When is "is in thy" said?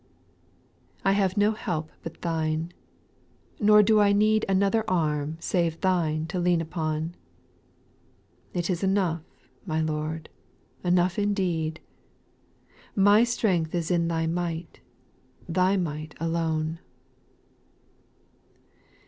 13.75-14.25